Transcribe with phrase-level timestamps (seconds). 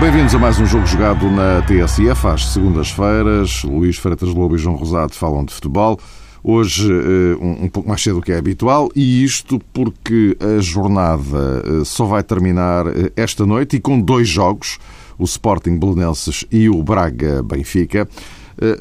[0.00, 3.64] Bem-vindos a mais um jogo jogado na TSF às segundas-feiras.
[3.64, 5.98] Luís Freitas Lobo e João Rosado falam de futebol.
[6.42, 11.62] Hoje eh, um pouco mais cedo do que é habitual e isto porque a jornada
[11.64, 14.78] eh, só vai terminar eh, esta noite e com dois jogos,
[15.18, 18.08] o Sporting Belenenses e o Braga Benfica.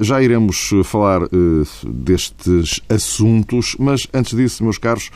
[0.01, 1.21] Já iremos falar
[1.87, 5.09] destes assuntos, mas antes disso, meus caros,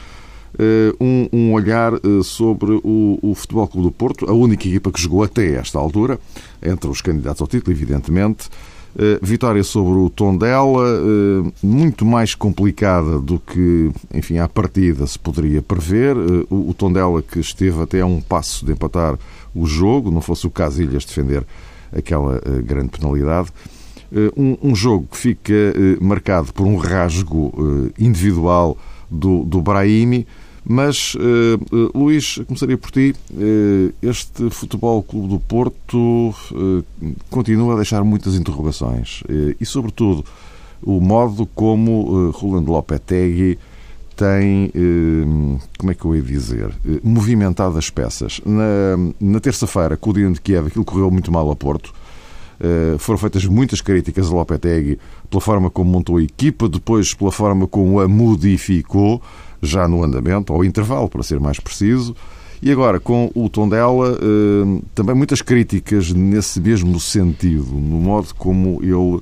[1.02, 1.92] um, olhar
[2.24, 6.18] sobre o, o Futebol Clube do Porto, a única equipa que jogou até esta altura,
[6.62, 8.50] entre os candidatos ao título, evidentemente.
[8.96, 15.18] Uh, vitória sobre o Tondela, uh, muito mais complicada do que, enfim, à partida se
[15.18, 16.16] poderia prever.
[16.16, 19.18] Uh, o, Tondela que esteve até a um passo de empatar
[19.56, 21.44] o jogo, não fosse o Casilhas defender
[21.92, 23.50] aquela grande penalidade.
[24.38, 25.54] Um, um, jogo que fica
[26.00, 27.52] marcado por um rasgo
[27.98, 28.78] individual
[29.10, 30.28] do, do Brahimi,
[30.66, 33.14] mas, uh, Luís, começaria por ti.
[33.32, 36.84] Uh, este Futebol Clube do Porto uh,
[37.30, 39.24] continua a deixar muitas interrogações
[39.60, 40.24] e, sobretudo,
[40.82, 43.58] o modo como Rolando Lopetegui
[44.16, 44.72] tem,
[45.78, 46.72] como é que eu ia dizer,
[47.04, 48.42] movimentado as peças.
[48.46, 51.94] Na, na terça-feira, com o Dinamo de Kiev, aquilo correu muito mal a Porto.
[53.00, 57.66] foram feitas muitas críticas a Lopetegui pela forma como montou a equipa, depois pela forma
[57.66, 59.22] como a modificou
[59.64, 62.16] já no andamento, ao intervalo, para ser mais preciso.
[62.62, 68.80] E agora, com o Tondela, eh, também muitas críticas nesse mesmo sentido, no modo como
[68.82, 69.22] ele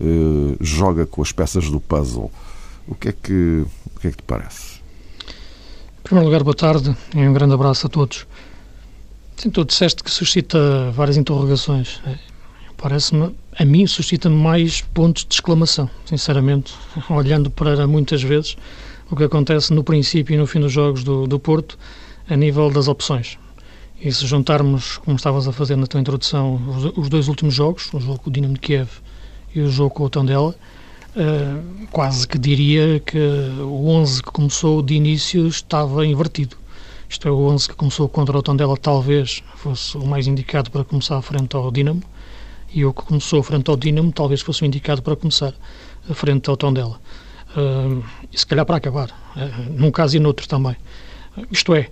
[0.00, 2.30] eh, joga com as peças do puzzle.
[2.86, 3.64] O que é que,
[3.94, 4.78] o que, é que te parece?
[5.98, 8.26] Em primeiro lugar, boa tarde e um grande abraço a todos.
[9.36, 12.00] Sim, tu disseste que suscita várias interrogações.
[12.06, 12.16] É,
[12.78, 16.74] parece-me, a mim, suscita mais pontos de exclamação, sinceramente,
[17.10, 18.56] olhando para muitas vezes
[19.10, 21.78] o que acontece no princípio e no fim dos jogos do, do Porto
[22.28, 23.38] a nível das opções.
[24.00, 27.92] E se juntarmos, como estavas a fazer na tua introdução, os, os dois últimos jogos,
[27.92, 28.88] o jogo com o Dinamo de Kiev
[29.54, 30.54] e o jogo com o Tondela,
[31.16, 33.18] uh, quase que diria que
[33.60, 36.56] o 11 que começou de início estava invertido.
[37.08, 40.84] Isto é, o 11 que começou contra o Tondela talvez fosse o mais indicado para
[40.84, 42.02] começar frente ao Dinamo
[42.72, 45.54] e o que começou frente ao Dinamo talvez fosse o indicado para começar
[46.12, 47.00] frente ao Tondela
[47.56, 50.76] uh, e se calhar para acabar, uh, num caso e noutro também.
[51.50, 51.88] Isto é,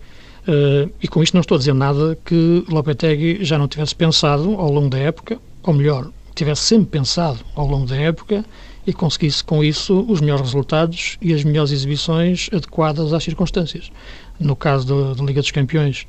[0.48, 4.54] uh, e com isto não estou a dizer nada que Lopetegui já não tivesse pensado
[4.54, 8.44] ao longo da época, ou melhor, tivesse sempre pensado ao longo da época
[8.86, 13.90] e conseguisse com isso os melhores resultados e as melhores exibições adequadas às circunstâncias.
[14.38, 16.06] No caso da Liga dos Campeões,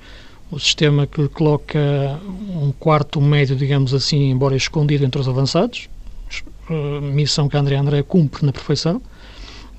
[0.51, 1.79] o sistema que coloca
[2.49, 5.89] um quarto médio, digamos assim, embora escondido entre os avançados,
[7.01, 9.01] missão que André André cumpre na perfeição,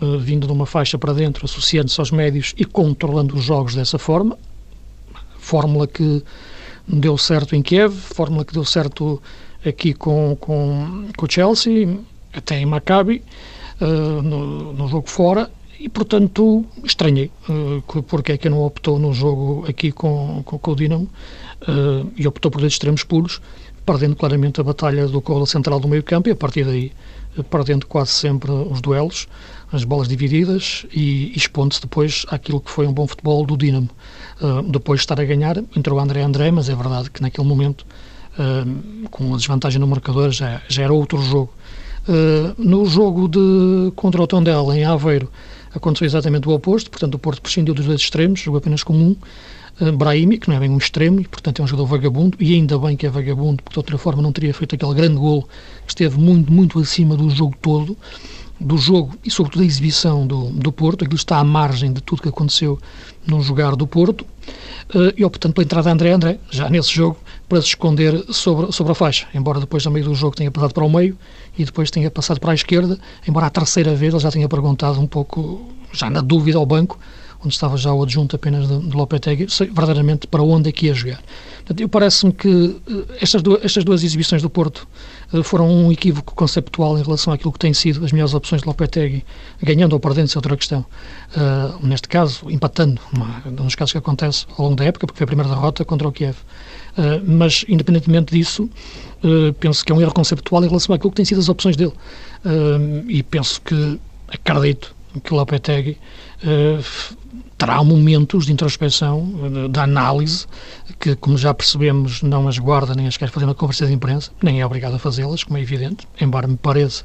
[0.00, 3.98] uh, vindo de uma faixa para dentro, associando-se aos médios e controlando os jogos dessa
[3.98, 4.38] forma.
[5.38, 6.22] Fórmula que
[6.86, 9.20] deu certo em Kiev, fórmula que deu certo
[9.64, 11.98] aqui com, com, com o Chelsea,
[12.32, 13.22] até em Maccabi,
[13.80, 19.12] uh, no, no jogo fora, e portanto estranhei uh, porque é que não optou no
[19.12, 21.08] jogo aqui com, com, com o Dinamo
[21.62, 23.40] uh, e optou por dois extremos puros,
[23.86, 26.92] perdendo claramente a batalha do colo central do meio campo e a partir daí
[27.50, 29.26] perdendo quase sempre os duelos
[29.72, 33.90] as bolas divididas e, expondo-se depois àquilo que foi um bom futebol do Dinamo.
[34.40, 37.84] Uh, depois de estar a ganhar, entrou André André, mas é verdade que naquele momento,
[38.38, 41.52] uh, com a desvantagem no marcador, já, já era outro jogo.
[42.08, 45.30] Uh, no jogo de contra o Tondela, em Aveiro,
[45.74, 49.16] aconteceu exatamente o oposto, portanto o Porto prescindiu dos dois extremos, jogou apenas com um,
[49.96, 52.78] Brahimi, que não é bem um extremo, e portanto é um jogador vagabundo, e ainda
[52.78, 55.42] bem que é vagabundo, porque de outra forma não teria feito aquele grande golo
[55.86, 57.96] que esteve muito, muito acima do jogo todo,
[58.60, 61.04] do jogo e, sobretudo, da exibição do, do Porto.
[61.04, 62.78] Aquilo está à margem de tudo que aconteceu
[63.26, 64.26] no jogar do Porto.
[64.94, 67.18] Uh, e optando pela entrada de André André, já nesse jogo,
[67.48, 69.28] para se esconder sobre, sobre a faixa.
[69.34, 71.16] Embora depois, no meio do jogo, tenha passado para o meio
[71.58, 72.98] e depois tenha passado para a esquerda.
[73.26, 76.98] Embora a terceira vez ele já tenha perguntado um pouco, já na dúvida ao banco,
[77.40, 80.94] onde estava já o adjunto apenas de, de Lopetegui, verdadeiramente para onde é que ia
[80.94, 81.22] jogar.
[81.58, 84.88] Portanto, eu parece-me que eh, estas duas, estas duas exibições do Porto
[85.32, 88.66] eh, foram um equívoco conceptual em relação àquilo que têm sido as melhores opções de
[88.66, 89.24] Lopetegui,
[89.62, 90.80] ganhando ou perdendo, é outra questão.
[91.36, 93.00] Uh, neste caso, empatando,
[93.52, 96.12] dos casos que acontece ao longo da época, porque foi a primeira derrota contra o
[96.12, 96.36] Kiev.
[96.96, 98.64] Uh, mas, independentemente disso,
[99.22, 101.76] uh, penso que é um erro conceptual em relação àquilo que têm sido as opções
[101.76, 101.92] dele.
[103.08, 105.98] e penso que, acredito, que o Lopetegui
[106.42, 107.16] uh,
[107.56, 110.46] terá momentos de introspecção, de, de, análise,
[111.00, 114.30] que, como já percebemos, não as guarda nem as quer fazer na conversa de imprensa,
[114.42, 117.04] nem é obrigado a fazê-las, como é evidente, embora me pareça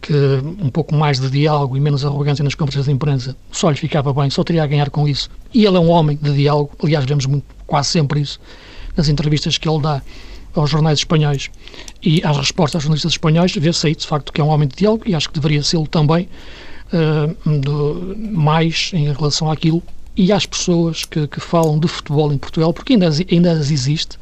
[0.00, 0.14] que
[0.62, 4.12] um pouco mais de diálogo e menos arrogância nas conversas de imprensa só lhe ficava
[4.12, 5.28] bem, só teria a ganhar com isso.
[5.52, 8.38] E ele é um homem de diálogo, aliás, vemos muito, quase sempre isso
[8.96, 10.02] nas entrevistas que ele dá
[10.54, 11.50] aos jornais espanhóis
[12.02, 14.76] e às respostas aos jornalistas espanhóis, vê-se aí de facto que é um homem de
[14.76, 16.28] diálogo e acho que deveria ser também
[16.92, 19.82] uh, do, mais em relação àquilo
[20.16, 24.18] e às pessoas que, que, falam de futebol em Portugal, porque ainda, ainda as existe.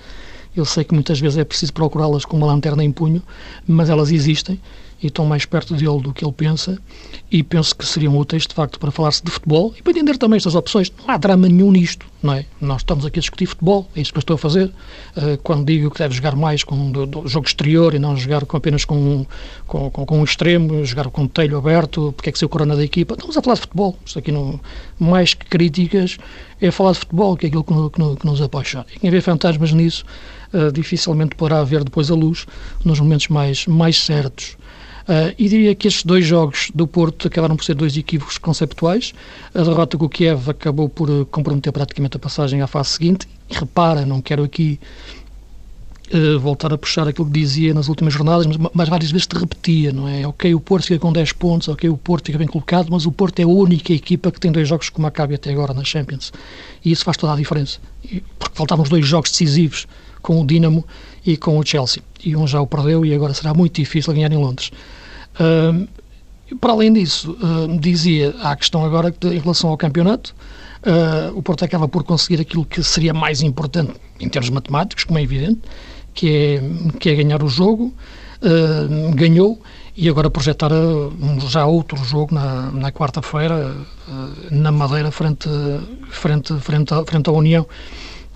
[0.55, 3.23] Eu sei que muitas vezes é preciso procurá-las com uma lanterna em punho,
[3.67, 4.61] mas elas existem
[5.03, 6.79] e estão mais perto dele do que ele pensa
[7.31, 10.37] e penso que seriam úteis, de facto, para falar-se de futebol e para entender também
[10.37, 10.93] estas opções.
[10.99, 12.47] Não há drama nenhum nisto, não é?
[12.61, 14.67] Nós estamos aqui a discutir futebol, é isso que eu estou a fazer.
[15.17, 18.47] Uh, quando digo que deve jogar mais com do, do jogo exterior e não jogar
[18.47, 19.27] com, apenas com,
[19.67, 22.49] com, com, com um extremo, jogar com o telho aberto, porque é que ser o
[22.49, 23.15] corona da equipa.
[23.15, 23.97] Estamos a falar de futebol.
[24.05, 24.59] Isto aqui, não,
[24.99, 26.17] mais que críticas,
[26.61, 28.87] é falar de futebol, que é aquilo que, que, que nos apaixona.
[28.95, 30.05] E quem vê fantasmas nisso,
[30.55, 32.47] uh, dificilmente poderá ver depois a luz
[32.85, 34.57] nos momentos mais, mais certos.
[35.07, 39.15] Uh, e diria que estes dois jogos do Porto acabaram por ser dois equívocos conceptuais.
[39.55, 43.29] A derrota com o Kiev acabou por eh, comprometer praticamente a passagem à fase seguinte.
[43.49, 44.81] E repara, não quero aqui
[46.13, 49.37] uh, voltar a puxar aquilo que dizia nas últimas jornadas, mas, mas, várias vezes te
[49.37, 50.27] repetia, não é?
[50.27, 53.13] Ok, o Porto fica com 10 pontos, ok, o Porto fica bem colocado, mas o
[53.13, 56.33] Porto é a única equipa que tem dois jogos como acabe até agora na Champions.
[56.85, 57.79] E isso faz toda a diferença.
[58.41, 59.87] Porque faltavam os dois jogos decisivos
[60.21, 60.85] com o Dinamo
[61.25, 62.03] e com o Chelsea.
[62.25, 64.73] E um já o perdeu e agora será muito difícil ganhar em Londres.
[66.61, 67.37] Para além disso,
[67.81, 70.35] dizia, há a questão agora em relação ao campeonato,
[70.83, 75.19] uh, o Porto acaba por conseguir aquilo que seria mais importante em termos matemáticos, como
[75.19, 75.61] é evidente,
[76.15, 76.63] que é,
[76.99, 77.93] que é ganhar o jogo,
[79.15, 79.61] ganhou,
[79.97, 83.75] e agora projetar um, já outro jogo na, na quarta-feira,
[84.51, 85.49] na Madeira, frente,
[86.11, 87.67] frente, frente, a, frente à União.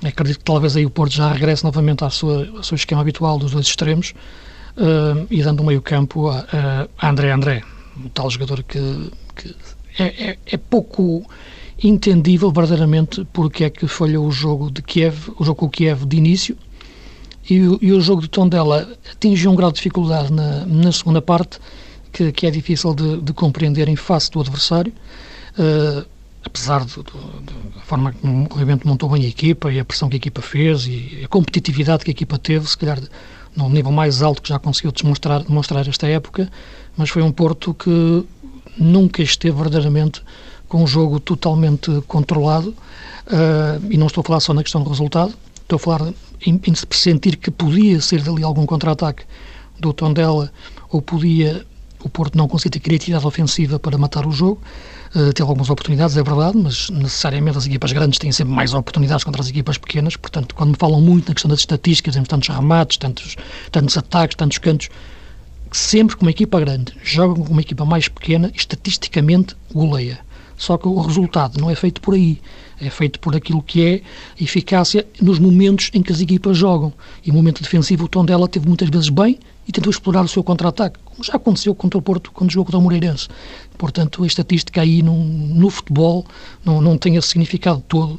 [0.02, 3.38] Acredito que talvez aí o Porto já regresse novamente à sua, ao seu esquema habitual
[3.38, 4.14] dos dois extremos,
[4.81, 7.62] uh, e dando meio campo a, a André André,
[8.05, 9.55] o tal jogador que, que
[9.99, 11.25] é, é, é, pouco
[11.82, 16.05] entendível verdadeiramente porque é que falhou o jogo de Kiev, o jogo com o Kiev
[16.06, 16.56] de início,
[17.49, 21.59] e e o jogo de Tondela atingiu um grau de dificuldade na, na segunda parte
[22.12, 24.93] que, que é difícil de, de, compreender em face do adversário.
[25.59, 26.06] Uh,
[26.44, 30.19] apesar da forma como o Rebento montou bem a equipa e a pressão que a
[30.19, 32.99] equipa fez e a competitividade que a equipa teve, se calhar
[33.61, 36.51] num nível mais alto que já conseguiu demonstrar, demonstrar esta época,
[36.97, 38.25] mas foi um Porto que
[38.77, 40.23] nunca esteve verdadeiramente
[40.69, 42.71] com um jogo totalmente controlado.
[43.27, 46.12] Uh, e não estou a falar só na questão do resultado, estou a falar
[46.45, 49.23] em, em sentir que podia ser dali algum contra-ataque
[49.79, 50.51] do Tondela
[50.91, 51.65] ou podia
[52.02, 54.61] o Porto não conseguir ter criatividade ofensiva para matar o jogo.
[55.14, 59.25] Uh, teve algumas oportunidades, é verdade, mas necessariamente as equipas grandes têm sempre mais oportunidades
[59.25, 60.17] contra as equipas pequenas.
[60.17, 63.37] Portanto, quando me falam muito na questão das estatísticas, temos tantos remates, tantos,
[63.73, 64.88] tantos ataques, tantos cantos,
[65.73, 70.20] sempre que uma equipa grande joga com uma equipa mais pequena, estatisticamente goleia.
[70.56, 72.38] Só que o resultado não é feito por aí.
[72.79, 74.02] É feito por aquilo que é
[74.38, 76.93] eficácia nos momentos em que as equipas jogam.
[77.25, 79.38] E o momento defensivo, o tom dela teve muitas vezes bem
[79.70, 82.78] e tentou explorar o seu contra-ataque, como já aconteceu contra o Porto quando jogou contra
[82.78, 83.28] o Moreirense.
[83.78, 86.26] Portanto, a estatística aí no, no futebol
[86.64, 88.19] não, não tem esse significado todo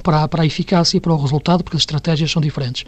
[0.00, 2.84] para, para a eficácia e para o resultado, porque as estratégias são diferentes.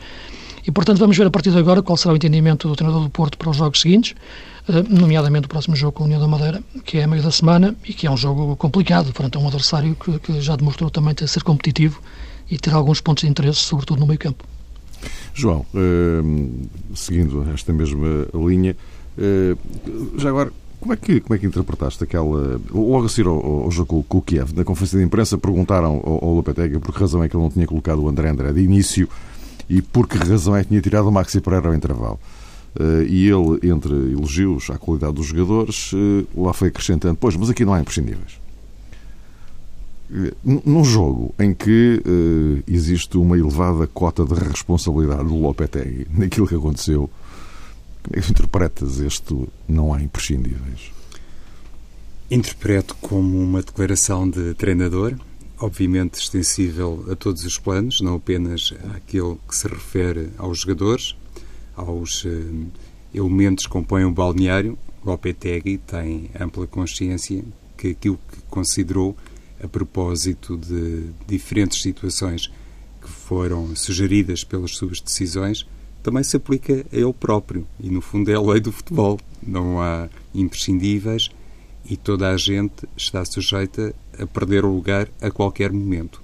[0.65, 3.11] E, portanto, vamos ver a partir de agora qual será o entendimento do treinador do
[3.11, 4.15] Porto para os jogos seguintes,
[4.69, 7.33] eh, nomeadamente o próximo jogo com a União da Madeira, que é a meio da
[7.33, 10.89] semana e que é um jogo complicado, frente a um adversário que, que já demonstrou
[10.89, 12.01] também ter ser competitivo
[12.49, 14.45] e ter alguns pontos de interesse, sobretudo no meio campo.
[15.35, 18.77] João, uh, seguindo esta mesma linha,
[19.19, 22.61] uh, já agora, como é, que, como é que interpretaste aquela.
[22.71, 26.25] Logo a seguir ao, ao jogo com o Kiev, na conferência de imprensa, perguntaram ao,
[26.25, 28.61] ao Lopetegui por que razão é que ele não tinha colocado o André André de
[28.61, 29.09] início
[29.69, 32.19] e por que razão é que tinha tirado o Maxi Pereira ao intervalo.
[32.79, 37.49] Uh, e ele, entre elogios à qualidade dos jogadores, uh, lá foi acrescentando: Pois, mas
[37.49, 38.44] aqui não há imprescindíveis
[40.45, 46.55] num jogo em que uh, existe uma elevada cota de responsabilidade do Lopetegui naquilo que
[46.55, 47.11] aconteceu,
[48.03, 49.35] como é que interpretas este
[49.67, 50.93] não há imprescindíveis?
[52.31, 55.15] Interpreto como uma declaração de treinador,
[55.59, 61.17] obviamente extensível a todos os planos, não apenas àquele que se refere aos jogadores,
[61.75, 62.67] aos uh,
[63.15, 64.79] elementos que compõem o balneário.
[65.05, 67.43] Lopetegui tem ampla consciência
[67.77, 69.17] que aquilo que considerou
[69.65, 72.53] a propósito de diferentes situações
[73.01, 75.67] que foram sugeridas pelas suas decisões,
[76.03, 77.67] também se aplica a ele próprio.
[77.81, 79.19] E, no fundo, é a lei do futebol.
[79.43, 81.31] Não há imprescindíveis
[81.89, 86.23] e toda a gente está sujeita a perder o lugar a qualquer momento.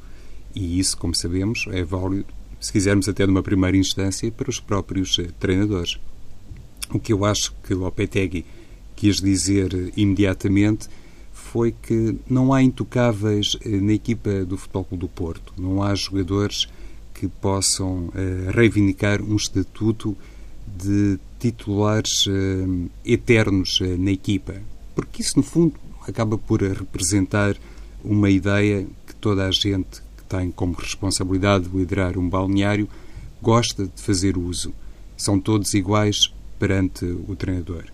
[0.55, 2.27] E isso, como sabemos, é válido,
[2.61, 5.99] se quisermos até numa primeira instância, para os próprios eh, treinadores.
[6.93, 8.45] O que eu acho que Lopetegui
[8.97, 10.89] quis dizer imediatamente
[11.41, 15.53] foi que não há intocáveis eh, na equipa do Futebol Clube do Porto.
[15.59, 16.69] Não há jogadores
[17.13, 20.17] que possam uh, reivindicar um estatuto
[20.67, 24.55] de titulares uh, eternos uh, na equipa.
[24.95, 25.75] Porque isso, no fundo,
[26.07, 27.57] acaba por representar
[28.05, 32.89] uma ideia que toda a gente que tem como responsabilidade de liderar um balneário
[33.43, 34.73] gosta de fazer uso.
[35.17, 37.85] São todos iguais perante o treinador.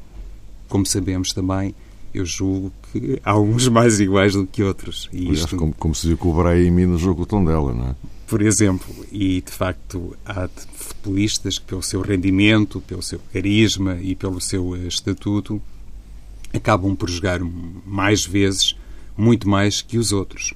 [0.69, 1.75] Como sabemos também,
[2.17, 5.09] eu julgo que há uns mais iguais do que outros.
[5.13, 5.57] E Aliás, isto...
[5.57, 7.95] como, como se viu com o Brahimi no jogo do dela, não é?
[8.27, 14.17] Por exemplo, e de facto há futebolistas que, pelo seu rendimento, pelo seu carisma e
[14.17, 15.63] pelo seu eh, estatuto,
[16.53, 17.41] acabam por jogar
[17.87, 18.75] mais vezes,
[19.17, 20.55] muito mais que os outros.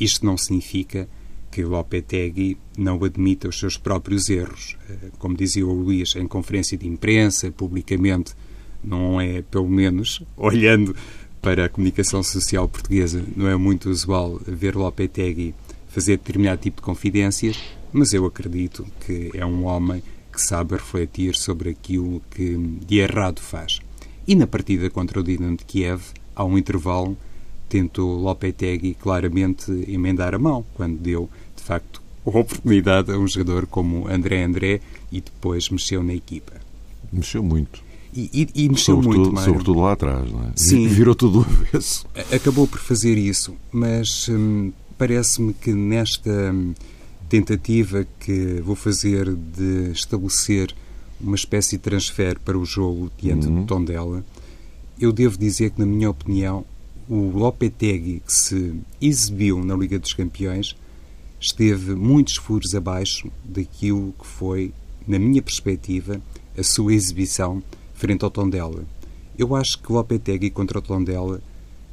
[0.00, 1.06] Isto não significa
[1.50, 4.76] que Lopetegui não admita os seus próprios erros.
[4.88, 8.34] Eh, como dizia o Luís em conferência de imprensa, publicamente,
[8.84, 10.94] não é, pelo menos, olhando
[11.40, 15.54] para a comunicação social portuguesa, não é muito usual ver Lopetegui
[15.88, 17.56] fazer determinado tipo de confidências,
[17.92, 23.40] mas eu acredito que é um homem que sabe refletir sobre aquilo que de errado
[23.40, 23.80] faz.
[24.26, 26.02] E na partida contra o Dinamo de Kiev,
[26.34, 27.16] há um intervalo,
[27.68, 33.66] tentou Lopetegui claramente emendar a mão, quando deu, de facto, a oportunidade a um jogador
[33.66, 34.80] como André André
[35.12, 36.54] e depois mexeu na equipa.
[37.12, 37.83] Mexeu muito.
[38.14, 39.52] E, e, e mexeu sobretudo, muito, Mário.
[39.52, 40.52] Sobretudo lá atrás, não é?
[40.54, 40.86] Sim.
[40.86, 42.06] Virou tudo do avesso.
[42.32, 46.74] Acabou por fazer isso, mas hum, parece-me que nesta hum,
[47.28, 50.74] tentativa que vou fazer de estabelecer
[51.20, 53.62] uma espécie de transfer para o jogo diante uhum.
[53.62, 54.24] do Tondela,
[55.00, 56.64] eu devo dizer que, na minha opinião,
[57.08, 60.76] o Lopetegui, que se exibiu na Liga dos Campeões,
[61.40, 64.72] esteve muitos furos abaixo daquilo que foi,
[65.06, 66.20] na minha perspectiva,
[66.56, 67.62] a sua exibição
[67.94, 68.84] frente ao Tondela.
[69.38, 71.40] Eu acho que o Lopetegui contra o Tondela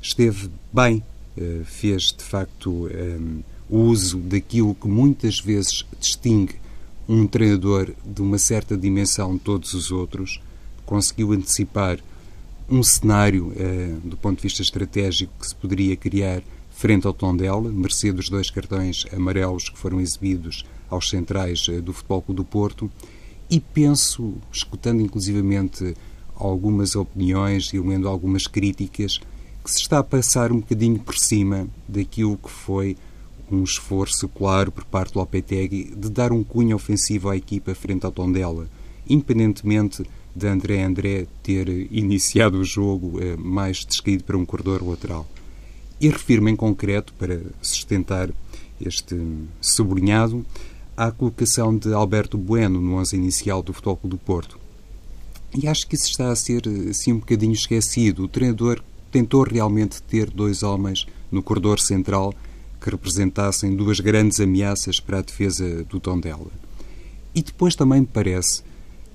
[0.02, 1.04] esteve bem,
[1.38, 6.56] eh, fez de facto um, o uso daquilo que muitas vezes distingue
[7.08, 10.42] um treinador de uma certa dimensão de todos os outros,
[10.86, 12.00] conseguiu antecipar
[12.70, 17.70] um cenário uh, do ponto de vista estratégico que se poderia criar frente ao Tondela,
[17.70, 22.90] mercê dos dois cartões amarelos que foram exibidos aos centrais do Futebol Clube do Porto,
[23.52, 25.94] e penso, escutando inclusivamente
[26.34, 29.20] algumas opiniões e lendo algumas críticas,
[29.62, 32.96] que se está a passar um bocadinho por cima daquilo que foi
[33.52, 38.06] um esforço claro por parte do Lopetegui de dar um cunho ofensivo à equipa frente
[38.06, 38.68] ao Tondela,
[39.08, 40.04] independentemente
[40.34, 45.28] de André André ter iniciado o jogo eh, mais descaído para um corredor lateral.
[46.00, 48.30] E refiro-me em concreto, para sustentar
[48.80, 49.16] este
[49.60, 50.44] sublinhado,
[51.02, 54.60] à colocação de Alberto Bueno no 11 inicial do Futebol Clube do Porto.
[55.52, 58.24] E acho que isso está a ser assim um bocadinho esquecido.
[58.24, 62.36] O treinador tentou realmente ter dois homens no corredor central
[62.80, 66.52] que representassem duas grandes ameaças para a defesa do Tondela.
[67.34, 68.62] E depois também me parece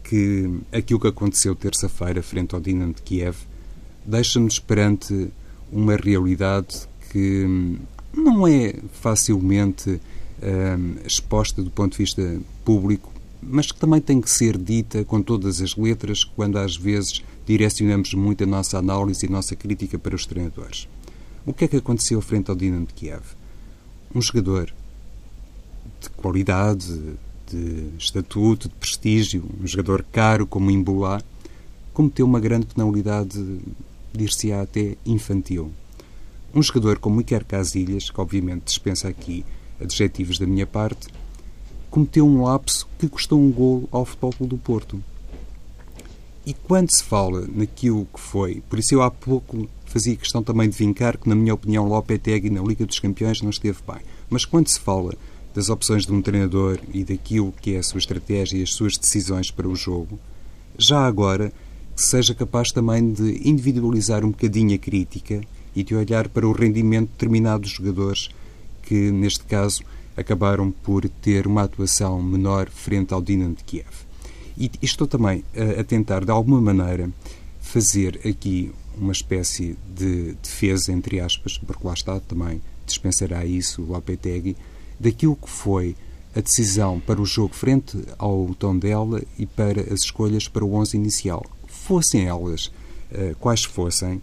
[0.03, 3.37] que aquilo que aconteceu terça-feira frente ao Dinamo de Kiev
[4.05, 5.29] deixa-nos perante
[5.71, 7.79] uma realidade que
[8.13, 10.16] não é facilmente hum,
[11.05, 13.13] exposta do ponto de vista público,
[13.43, 18.13] mas que também tem que ser dita com todas as letras quando às vezes direcionamos
[18.15, 20.89] muito a nossa análise e a nossa crítica para os treinadores.
[21.45, 23.23] O que é que aconteceu frente ao Dinamo de Kiev?
[24.17, 24.73] um jogador
[26.01, 27.17] de qualidade,
[27.47, 31.21] de estatuto, de prestígio, um jogador caro como Imbolá,
[31.93, 33.61] cometeu uma grande penalidade,
[34.13, 35.71] dir-se-á até infantil.
[36.55, 39.45] Um jogador como Iker Casilhas, que obviamente dispensa aqui
[39.81, 41.09] adjetivos da minha parte,
[41.91, 45.03] cometeu um lapso que custou um gol ao Futebol Clube do Porto.
[46.45, 50.69] E quando se fala naquilo que foi, por isso eu há pouco fazia questão também
[50.69, 54.03] de vincar que, na minha opinião, Lopetegui na Liga dos Campeões não esteve bem.
[54.29, 55.15] Mas quando se fala
[55.55, 58.99] das opções de um treinador e daquilo que é a sua estratégia e as suas
[58.99, 60.19] decisões para o jogo,
[60.77, 61.51] já agora
[61.95, 65.41] que seja capaz também de individualizar um bocadinho a crítica
[65.75, 68.29] e de olhar para o rendimento de determinados jogadores
[68.87, 69.83] que, neste caso,
[70.17, 74.07] acabaram por ter uma atuação menor frente ao Dinamo de Kiev.
[74.57, 77.11] E estou também a, a tentar, de alguma maneira,
[77.61, 83.93] fazer aqui uma espécie de defesa, entre aspas, porque lá está também, dispensará isso o
[83.93, 84.57] Lopetegui,
[84.99, 85.95] daquilo que foi
[86.35, 90.97] a decisão para o jogo frente ao Tondela e para as escolhas para o 11
[90.97, 91.45] inicial.
[91.67, 94.23] Fossem elas uh, quais fossem,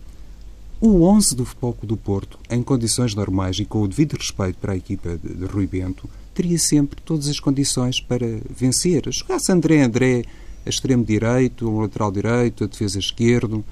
[0.86, 4.74] O 11 do Futebol do Porto, em condições normais e com o devido respeito para
[4.74, 9.02] a equipa de, de Rui Bento, teria sempre todas as condições para vencer.
[9.10, 10.26] Jogasse André André
[10.66, 13.64] a extremo direito, o lateral direito, a defesa esquerdo,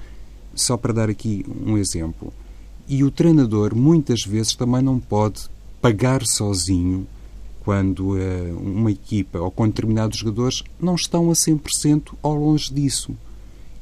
[0.54, 2.32] só para dar aqui um exemplo.
[2.88, 5.50] E o treinador muitas vezes também não pode
[5.82, 7.06] pagar sozinho
[7.62, 13.14] quando uh, uma equipa ou quando determinados jogadores não estão a 100% ao longe disso.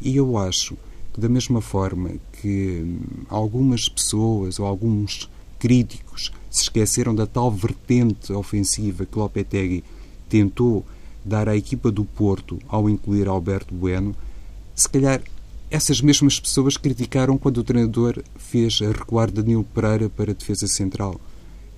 [0.01, 0.77] E eu acho
[1.17, 8.33] da mesma forma que hum, algumas pessoas ou alguns críticos se esqueceram da tal vertente
[8.33, 9.85] ofensiva que Lopetegui
[10.29, 10.85] tentou
[11.25, 14.15] dar à equipa do Porto ao incluir Alberto Bueno,
[14.75, 15.23] se calhar
[15.71, 21.21] essas mesmas pessoas criticaram quando o treinador fez recuar Danilo Pereira para a defesa central.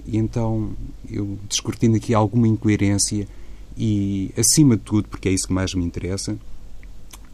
[0.06, 0.70] E então
[1.10, 3.28] eu descortino aqui alguma incoerência
[3.76, 6.38] e, acima de tudo, porque é isso que mais me interessa,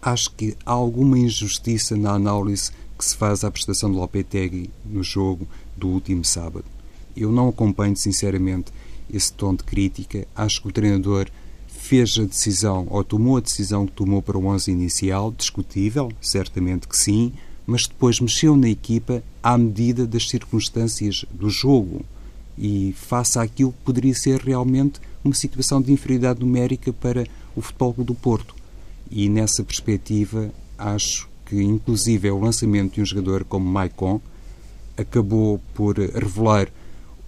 [0.03, 5.03] acho que há alguma injustiça na análise que se faz à prestação de Lopetegui no
[5.03, 6.65] jogo do último sábado.
[7.17, 8.73] Eu não acompanho, sinceramente,
[9.13, 10.27] esse tom de crítica.
[10.35, 11.29] Acho que o treinador
[11.67, 16.87] fez a decisão, ou tomou a decisão que tomou para o 11 inicial, discutível, certamente
[16.89, 17.33] que sim,
[17.67, 22.05] mas depois mexeu na equipa à medida das circunstâncias do jogo
[22.57, 27.95] e face àquilo que poderia ser realmente uma situação de inferioridade numérica para o futebol
[27.99, 28.58] do Porto.
[29.11, 34.21] E nessa perspectiva, acho que inclusive é o lançamento de um jogador como Maicon
[34.97, 36.69] acabou por revelar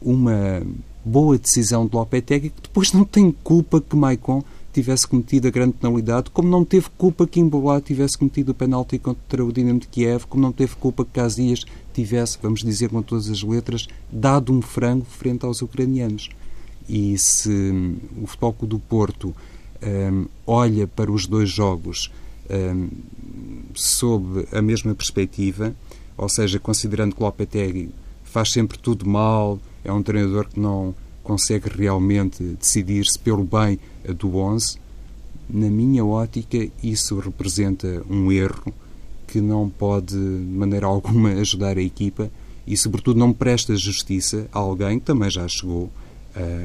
[0.02, 0.62] uma
[1.04, 5.72] boa decisão de Lopetegui que depois não tem culpa que Maicon tivesse cometido a grande
[5.74, 9.88] penalidade, como não teve culpa que Imbolá tivesse cometido o penalti contra o Dinamo de
[9.88, 14.52] Kiev, como não teve culpa que Casillas tivesse, vamos dizer com todas as letras, dado
[14.52, 16.30] um frango frente aos ucranianos.
[16.88, 19.34] E se o Futebol do Porto
[19.82, 22.10] um, olha para os dois jogos
[22.50, 22.88] um,
[23.74, 25.74] sob a mesma perspectiva,
[26.16, 27.90] ou seja, considerando que Lopetegui
[28.24, 33.78] faz sempre tudo mal, é um treinador que não consegue realmente decidir-se pelo bem
[34.18, 34.78] do 11,
[35.48, 38.72] na minha ótica, isso representa um erro
[39.26, 42.30] que não pode, de maneira alguma, ajudar a equipa
[42.66, 45.90] e, sobretudo, não presta justiça a alguém que também já chegou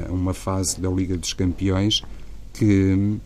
[0.08, 2.02] a uma fase da Liga dos Campeões
[2.58, 3.18] que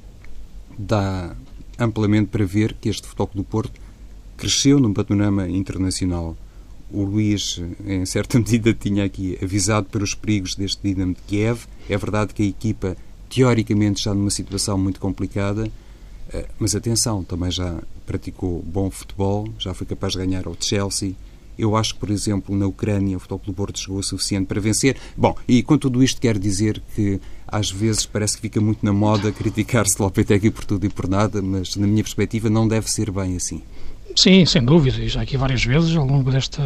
[0.79, 1.35] dá
[1.79, 3.81] amplamente para ver que este Futebol do Porto
[4.37, 6.37] cresceu num panorama internacional.
[6.90, 11.61] O Luís, em certa medida, tinha aqui avisado para os perigos deste Dinamo de Kiev.
[11.88, 12.97] É verdade que a equipa,
[13.29, 15.71] teoricamente, está numa situação muito complicada,
[16.33, 21.14] eh, mas atenção, também já praticou bom futebol, já foi capaz de ganhar ao Chelsea.
[21.57, 24.61] Eu acho que, por exemplo, na Ucrânia o Futebol do Porto chegou o suficiente para
[24.61, 24.97] vencer.
[25.16, 28.92] Bom, e com tudo isto quero dizer que às vezes parece que fica muito na
[28.92, 33.10] moda criticar-se Lopetegui por tudo e por nada, mas na minha perspectiva não deve ser
[33.10, 33.62] bem assim.
[34.16, 36.62] Sim, sem dúvida, e já aqui várias vezes ao longo desta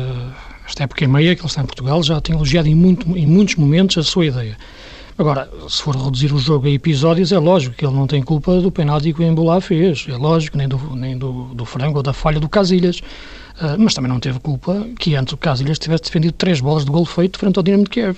[0.66, 3.26] esta época e meia que ele está em Portugal já tem elogiado em, muito, em
[3.26, 4.56] muitos momentos a sua ideia.
[5.16, 8.60] Agora, se for reduzir o jogo a episódios, é lógico que ele não tem culpa
[8.60, 12.02] do penalti que o Embolá fez, é lógico, nem do, nem do, do frango ou
[12.02, 16.04] da falha do Casilhas, uh, mas também não teve culpa que antes o Casilhas tivesse
[16.04, 18.16] defendido três bolas de gol feito frente ao Dinamo de Kiev.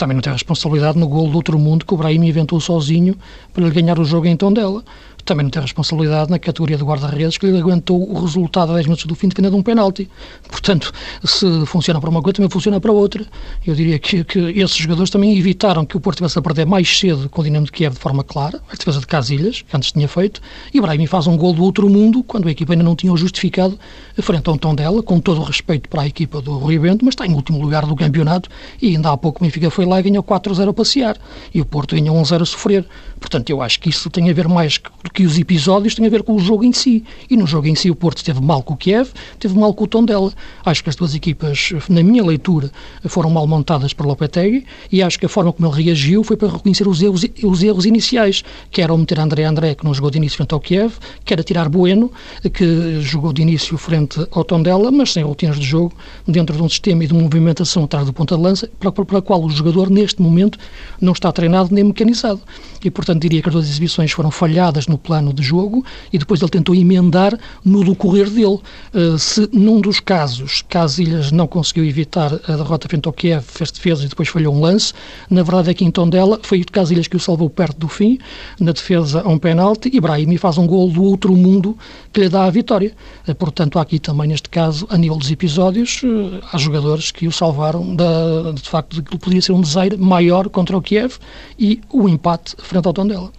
[0.00, 3.14] Também não tem responsabilidade no gol do outro mundo que o Brahim inventou sozinho
[3.52, 4.82] para lhe ganhar o jogo em tom dela
[5.30, 9.06] também não tem responsabilidade na categoria de guarda-redes que aguentou o resultado a 10 minutos
[9.06, 10.10] do fim defendendo um penalti.
[10.48, 10.92] Portanto,
[11.24, 13.24] se funciona para uma coisa, também funciona para outra.
[13.64, 16.98] Eu diria que, que esses jogadores também evitaram que o Porto tivesse a perder mais
[16.98, 19.92] cedo com o Dinamo de Kiev de forma clara, a defesa de Casilhas, que antes
[19.92, 20.40] tinha feito,
[20.74, 23.16] e Brahimi faz um gol do outro mundo, quando a equipa ainda não tinha o
[23.16, 23.78] justificado,
[24.20, 27.04] frente a um tom dela, com todo o respeito para a equipa do Rui Bento,
[27.04, 28.50] mas está em último lugar do campeonato,
[28.82, 31.16] e ainda há pouco o Benfica foi lá e ganhou 4-0 a passear,
[31.54, 32.84] e o Porto ganhou 1-0 a sofrer.
[33.20, 36.10] Portanto, eu acho que isso tem a ver mais do que os episódios, tem a
[36.10, 37.04] ver com o jogo em si.
[37.28, 39.84] E no jogo em si o Porto esteve mal com o Kiev, teve mal com
[39.84, 40.32] o Tondela.
[40.64, 42.70] Acho que as duas equipas, na minha leitura,
[43.06, 46.48] foram mal montadas por Lopetegui e acho que a forma como ele reagiu foi para
[46.48, 50.18] reconhecer os erros, os erros iniciais, que era meter André André, que não jogou de
[50.18, 52.10] início frente ao Kiev, que era tirar Bueno,
[52.52, 55.92] que jogou de início frente ao Tondela, mas sem rotinas de jogo,
[56.26, 59.04] dentro de um sistema e de uma movimentação atrás do ponta de lança, para, para,
[59.04, 60.58] para a qual o jogador, neste momento,
[61.00, 62.40] não está treinado nem mecanizado.
[62.82, 66.40] E, portanto, diria que as duas exibições foram falhadas no plano de jogo e depois
[66.40, 68.58] ele tentou emendar no decorrer dele.
[68.94, 73.70] Uh, se num dos casos Casilhas não conseguiu evitar a derrota frente ao Kiev, fez
[73.70, 74.92] defesa e depois falhou um lance,
[75.28, 78.18] na verdade aqui em Tondela foi Casilhas que o salvou perto do fim,
[78.58, 81.76] na defesa a um penalti, e Brahimi faz um gol do outro mundo
[82.12, 82.92] que lhe dá a vitória.
[83.26, 87.26] Uh, portanto, há aqui também neste caso, a nível dos episódios, uh, há jogadores que
[87.26, 91.18] o salvaram da, de facto de que podia ser um desaire maior contra o Kiev
[91.58, 93.32] e o empate frente ao Tondela.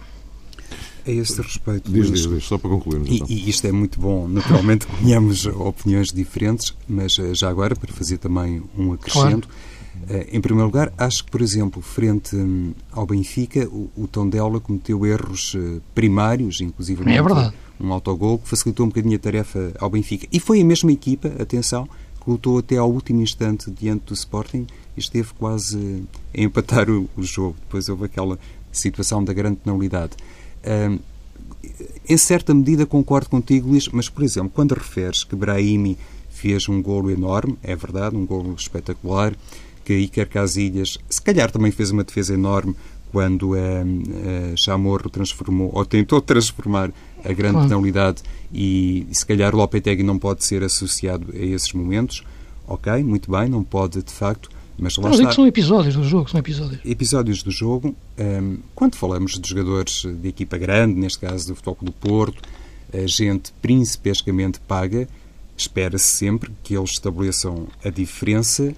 [1.04, 3.10] A este respeito, diz, diz, diz, só para concluirmos.
[3.10, 3.26] Então.
[3.28, 4.28] E, e, isto é muito bom.
[4.28, 9.48] Naturalmente, tenhamos opiniões diferentes, mas eh, já agora, para fazer também um acrescento.
[9.48, 9.72] Claro.
[10.08, 14.58] Uh, em primeiro lugar, acho que, por exemplo, frente um, ao Benfica, o, o Tondela
[14.58, 17.54] cometeu erros uh, primários, inclusive é verdade.
[17.78, 20.26] um autogol que facilitou um bocadinho a tarefa ao Benfica.
[20.32, 21.86] E foi a mesma equipa, atenção,
[22.22, 24.66] que lutou até ao último instante diante do Sporting
[24.96, 26.04] e esteve quase
[26.36, 27.56] a empatar o, o jogo.
[27.60, 28.38] Depois houve aquela
[28.72, 30.12] situação da grande penalidade.
[30.66, 30.98] Um,
[32.08, 35.96] em certa medida concordo contigo, Luís, mas, por exemplo, quando referes que Brahimi
[36.30, 39.34] fez um golo enorme, é verdade, um golo espetacular,
[39.84, 42.74] que Iker Casilhas, se calhar também fez uma defesa enorme
[43.12, 43.58] quando a,
[44.52, 46.90] a Chamorro transformou, ou tentou transformar
[47.22, 47.68] a grande claro.
[47.68, 52.24] penalidade e, se calhar Lopetegui não pode ser associado a esses momentos.
[52.66, 55.28] Ok, muito bem, não pode de facto, mas lá está.
[55.28, 56.80] que são episódios do jogo, são episódios.
[56.84, 57.94] Episódios do jogo.
[58.18, 62.42] Um, quando falamos de jogadores de equipa grande, neste caso do Futebol do Porto,
[62.92, 65.08] a gente principescamente paga,
[65.56, 68.74] espera-se sempre que eles estabeleçam a diferença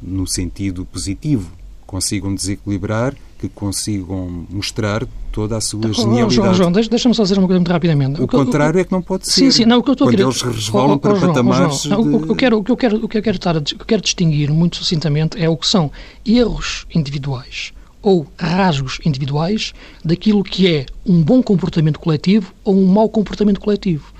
[0.00, 1.50] no sentido positivo,
[1.86, 6.34] consigam desequilibrar, que consigam mostrar toda a sua oh, genialidade.
[6.34, 8.20] João, João deixa-me só dizer uma coisa muito rapidamente.
[8.20, 9.32] O, o contrário o, é que não pode ser.
[9.32, 10.28] Sim, sim, não, o que eu estou Quando a querer...
[10.28, 12.16] eles resvalam oh, para João, patamares João, de...
[12.16, 13.62] o, que eu quero, o que eu quero, o que eu quero, estar a, o
[13.62, 15.90] que eu quero distinguir muito sucintamente é o que são
[16.26, 17.72] erros individuais
[18.02, 19.72] ou rasgos individuais
[20.04, 24.12] daquilo que é um bom comportamento coletivo ou um mau comportamento coletivo.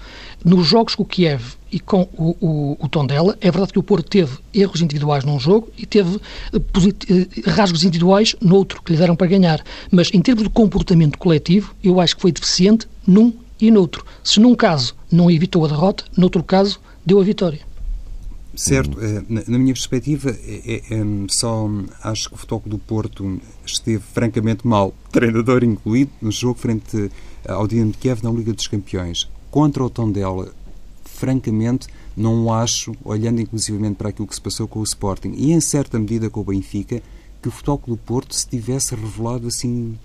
[0.45, 3.83] Nos jogos com o Kiev e com o, o, o Tondela, é verdade que o
[3.83, 6.21] Porto teve erros individuais num jogo e teve uh,
[7.47, 9.63] rasgos individuais noutro, que lhe deram para ganhar.
[9.91, 14.07] Mas em termos de comportamento coletivo, eu acho que foi deficiente num e noutro.
[14.23, 17.61] Se num caso não evitou a derrota, noutro caso deu a vitória.
[18.55, 21.69] Certo, eh, na minha perspectiva, é, é, é, só
[22.03, 27.11] acho que o Futebol do Porto esteve francamente mal, treinador incluído, no jogo frente
[27.47, 30.53] ao Dinamo de Kiev na Liga dos Campeões contra o Tondela,
[31.05, 35.35] francamente, não acho, olhando inclusivamente para aquilo que se passou com o Sporting.
[35.37, 37.03] E em certa medida com o Benfica,
[37.41, 39.97] que o Futebol do Porto se tivesse revelado assim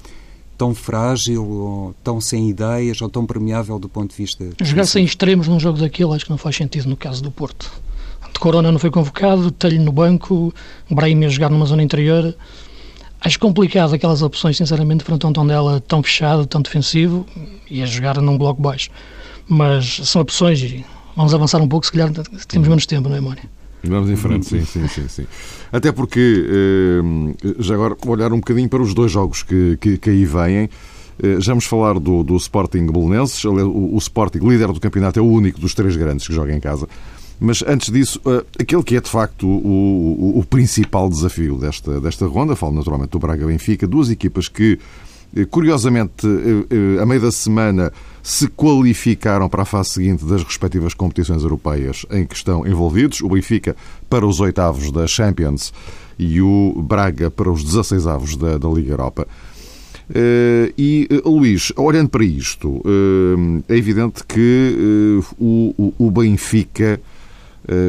[0.58, 4.47] tão frágil, ou tão sem ideias, ou tão permeável do ponto de vista...
[4.62, 7.71] Jogar sem extremos num jogo daquele acho que não faz sentido no caso do Porto.
[8.32, 10.53] De Corona não foi convocado, Telho no banco,
[10.89, 12.36] Brahim a jogar numa zona interior...
[13.25, 17.25] Acho complicado aquelas opções, sinceramente, frente a um Tondela tão fechado, tão defensivo,
[17.71, 18.89] e a jogar num bloco baixo
[19.47, 22.12] mas são opções e vamos avançar um pouco, se calhar
[22.47, 23.43] temos menos tempo, não é, Mónia?
[23.84, 25.27] Vamos em frente, sim, sim, sim, sim.
[25.71, 30.10] Até porque, eh, já agora, olhar um bocadinho para os dois jogos que, que, que
[30.10, 30.69] aí vêm.
[31.21, 33.43] Eh, já vamos falar do, do Sporting Belenenses.
[33.43, 33.51] O,
[33.93, 36.88] o Sporting, líder do campeonato, é o único dos três grandes que joga em casa.
[37.41, 41.99] Mas antes disso, eh, aquele que é de facto o, o, o principal desafio desta,
[41.99, 44.79] desta ronda, falo naturalmente do Braga Benfica, duas equipas que,
[45.50, 46.28] curiosamente,
[47.02, 47.91] a meio da semana
[48.22, 53.22] se qualificaram para a fase seguinte das respectivas competições europeias em que estão envolvidos.
[53.22, 53.76] O Benfica
[54.10, 55.74] para os oitavos da Champions
[56.17, 59.28] e o Braga para os 16 avos da, da Liga Europa.
[60.78, 62.82] E, Luís, olhando para isto,
[63.67, 67.00] é evidente que o, o, Benfica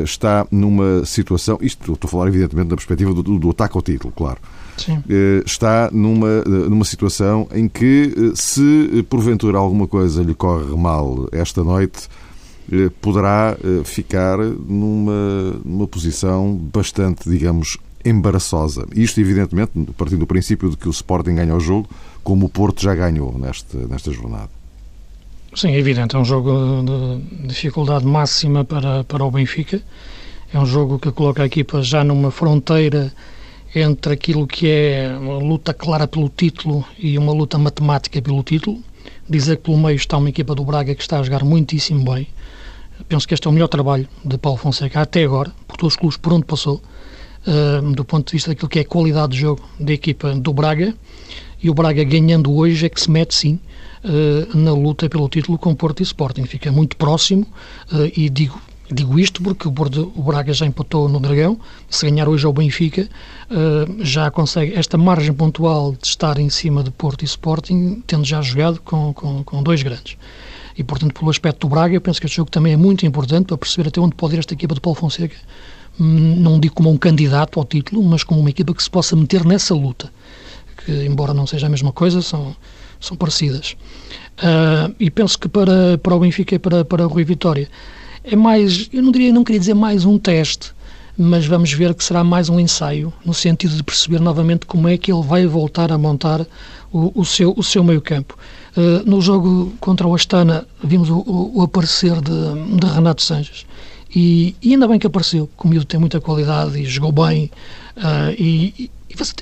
[0.04, 3.82] está numa situação, isto estou a falar evidentemente da perspectiva do, do, do ataque ao
[3.82, 4.38] título, claro,
[4.76, 5.02] Sim.
[5.08, 10.74] Eh, está numa, eh, numa situação em que, eh, se porventura alguma coisa lhe corre
[10.76, 12.08] mal esta noite,
[13.02, 18.86] poderá ficar numa, numa posição bastante, digamos, embaraçosa.
[18.96, 21.86] Isto, evidentemente, partindo do princípio de que o Sporting ganha o jogo,
[22.22, 24.48] como o Porto já ganhou nesta, nesta jornada.
[25.56, 26.16] Sim, é evidente.
[26.16, 29.80] É um jogo de dificuldade máxima para, para o Benfica.
[30.52, 33.12] É um jogo que coloca a equipa já numa fronteira
[33.72, 38.82] entre aquilo que é uma luta clara pelo título e uma luta matemática pelo título.
[39.30, 42.26] Dizer que pelo meio está uma equipa do Braga que está a jogar muitíssimo bem.
[43.08, 45.96] Penso que este é o melhor trabalho de Paulo Fonseca até agora, por todos os
[45.96, 46.82] clubes por onde passou,
[47.46, 50.52] uh, do ponto de vista daquilo que é a qualidade de jogo da equipa do
[50.52, 50.92] Braga.
[51.62, 53.60] E o Braga ganhando hoje é que se mete sim
[54.04, 56.44] uh, na luta pelo título com Porto e Sporting.
[56.44, 57.46] Fica muito próximo
[57.92, 58.60] uh, e digo
[58.92, 62.52] Digo isto porque o, Bordo, o Braga já empatou no Dragão, se ganhar hoje ao
[62.52, 63.08] Benfica,
[63.50, 68.24] uh, já consegue esta margem pontual de estar em cima de Porto e Sporting, tendo
[68.26, 70.18] já jogado com, com, com dois grandes.
[70.76, 73.46] E, portanto, pelo aspecto do Braga, eu penso que este jogo também é muito importante
[73.46, 75.36] para perceber até onde pode ir esta equipa de Paulo Fonseca.
[75.98, 79.16] Hum, não digo como um candidato ao título, mas como uma equipa que se possa
[79.16, 80.12] meter nessa luta.
[80.84, 82.54] Que, embora não seja a mesma coisa, são,
[83.06, 83.76] são parecidas.
[84.38, 87.68] Uh, e penso que para, para o Benfica e para, para o Rui Vitória
[88.24, 90.72] é mais, eu não diria, não queria dizer mais um teste,
[91.16, 94.96] mas vamos ver que será mais um ensaio, no sentido de perceber novamente como é
[94.96, 96.44] que ele vai voltar a montar
[96.92, 98.36] o, o seu, o seu meio campo.
[98.76, 103.66] Uh, no jogo contra o Astana, vimos o, o, o aparecer de, de, Renato Sanches.
[104.14, 107.50] E, e, ainda bem que apareceu, o tem muita qualidade e jogou bem.
[107.96, 108.90] Uh, e,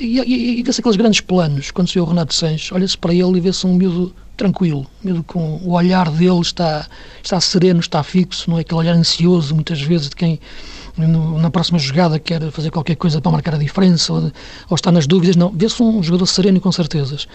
[0.01, 3.13] e, e, e vê-se aqueles grandes planos, quando se vê o Renato Sanches, olha-se para
[3.13, 6.87] ele e vê-se um miúdo tranquilo, miúdo com o olhar dele está,
[7.23, 10.41] está sereno, está fixo, não é aquele olhar ansioso, muitas vezes, de quem
[10.97, 14.31] no, na próxima jogada quer fazer qualquer coisa para marcar a diferença ou,
[14.69, 15.37] ou está nas dúvidas.
[15.37, 17.27] Não, vê-se um jogador sereno e com certezas.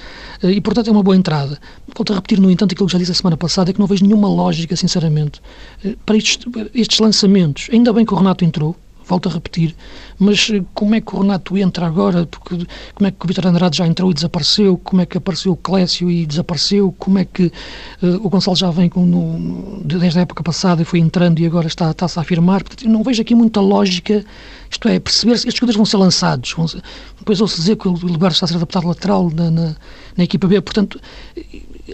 [0.44, 1.60] Eh, e, portanto, é uma boa entrada.
[1.96, 3.88] Volto a repetir, no entanto, aquilo que já disse a semana passada, é que não
[3.88, 5.42] vejo nenhuma lógica, sinceramente,
[5.84, 7.68] eh, para estes, estes lançamentos.
[7.72, 8.76] Ainda bem que o Renato entrou,
[9.08, 9.76] volto a repetir,
[10.20, 12.26] mas eh, como é que o Renato entra agora?
[12.26, 14.78] Porque, como é que o Vitor Andrade já entrou e desapareceu?
[14.78, 16.94] Como é que apareceu o Clécio e desapareceu?
[16.98, 17.52] Como é que
[18.02, 21.46] uh, o Gonçalo já vem com, no, desde a época passada e foi entrando e
[21.46, 22.64] agora está, está-se a afirmar?
[22.64, 24.26] Portanto, não vejo aqui muita lógica,
[24.70, 26.54] isto é, perceber se estes jogadores vão ser lançados.
[26.54, 26.82] Vão ser,
[27.18, 29.76] depois ouço dizer que o Liberto está a ser adaptado lateral na, na,
[30.18, 31.00] na equipa B, portanto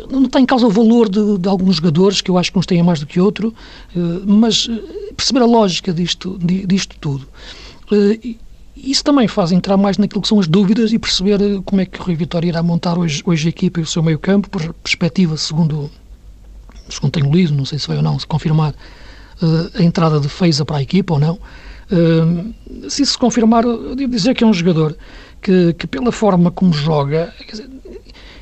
[0.09, 2.65] não está em causa o valor de, de, alguns jogadores, que eu acho que uns
[2.65, 3.53] têm mais do que outro,
[3.95, 7.27] eh, mas eh, perceber a lógica disto, disto tudo.
[7.91, 8.35] Eh,
[8.75, 11.99] isso também faz entrar mais naquilo que são as dúvidas e perceber como é que
[11.99, 14.73] o Rui Vitória irá montar hoje, hoje a equipa e o seu meio campo, por
[14.73, 15.89] perspectiva, segundo,
[16.89, 18.73] segundo tenho lido, não sei se vai ou não, se confirmar
[19.77, 21.39] a entrada de Feiza para a equipa ou não.
[22.89, 24.97] Se isso se confirmar, eu devo dizer que é um jogador
[25.41, 27.69] que, que pela forma como joga, dizer,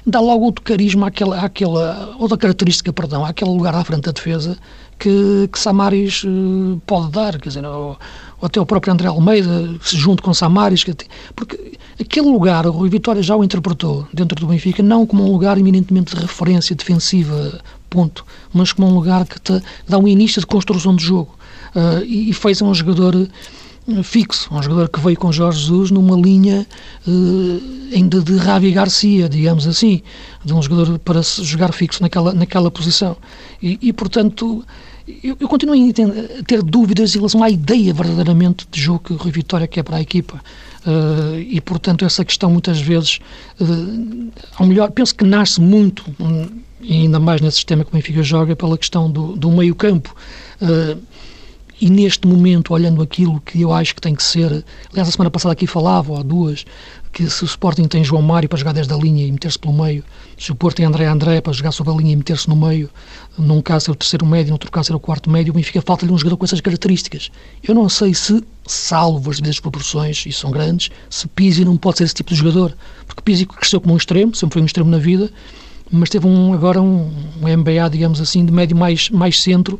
[0.05, 4.57] dá logo outro carisma àquela, àquela outra característica, perdão, àquele lugar à frente da defesa
[5.01, 7.97] que, que Samaris uh, pode dar, quer dizer, ou,
[8.39, 10.95] ou, até o próprio André Almeida se junte com Samaris, que,
[11.35, 15.31] porque aquele lugar, o Rui Vitória já o interpretou dentro do Benfica, não como um
[15.31, 17.59] lugar eminentemente de referência defensiva,
[17.89, 21.35] ponto, mas como um lugar que te dá um início de construção de jogo.
[21.75, 23.27] Uh, e, e fez um jogador
[24.03, 26.65] fixo, um jogador que veio com Jorge Jesus numa linha
[27.07, 27.61] uh,
[27.93, 30.01] ainda de Ravi Garcia, digamos assim,
[30.45, 33.17] de um jogador para jogar fixo naquela, naquela posição.
[33.61, 34.63] E, e portanto,
[35.23, 39.17] eu, eu, continuo a ter dúvidas em relação à ideia verdadeiramente de jogo que o
[39.17, 40.41] Rui Vitória quer para a equipa.
[40.85, 43.19] Uh, e, portanto, essa questão muitas vezes,
[43.59, 46.47] uh, ao melhor, penso que nasce muito, um,
[46.81, 50.15] ainda mais nesse sistema que o Benfica joga, pela questão do, do meio-campo.
[50.61, 50.99] Uh,
[51.81, 55.31] e neste momento, olhando aquilo que eu acho que tem que ser, aliás, a semana
[55.31, 56.63] passada aqui falava, ou há duas,
[57.11, 59.73] que se o Sporting tem João Mário para jogar desde a linha e meter-se pelo
[59.73, 60.03] meio,
[60.37, 62.87] se o Porto tem André André para jogar sobre a linha e meter-se no meio,
[63.35, 65.81] num caso ser o terceiro médio, no outro caso ser o quarto médio, o Benfica
[65.81, 67.31] falta-lhe um jogador com essas características.
[67.63, 71.97] Eu não sei se, salvo as devidas proporções, e são grandes, se Pizzi não pode
[71.97, 74.89] ser esse tipo de jogador, porque Pizzi cresceu como um extremo, sempre foi um extremo
[74.91, 75.31] na vida,
[75.91, 79.79] mas teve um, agora um, um MBA, digamos assim, de médio mais, mais centro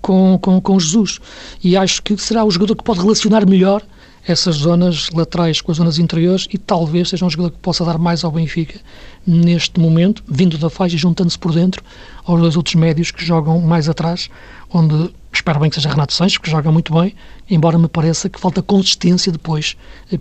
[0.00, 1.18] com, com, com Jesus.
[1.62, 3.82] E acho que será o jogador que pode relacionar melhor
[4.26, 7.98] essas zonas laterais com as zonas interiores e talvez seja um jogador que possa dar
[7.98, 8.78] mais ao Benfica
[9.26, 11.82] neste momento, vindo da faixa e juntando-se por dentro
[12.24, 14.28] aos dois outros médios que jogam mais atrás,
[14.70, 17.14] onde espero bem que seja Renato Sanches, que joga muito bem,
[17.48, 19.76] embora me pareça que falta consistência depois